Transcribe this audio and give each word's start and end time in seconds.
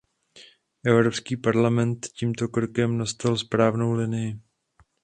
Evropský 0.85 1.37
parlament 1.37 2.05
tímto 2.07 2.47
krokem 2.47 2.97
nastolil 2.97 3.37
správnou 3.37 3.91
linii. 3.93 4.39